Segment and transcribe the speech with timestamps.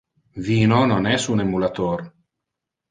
[0.47, 2.05] Vino non es un emulator.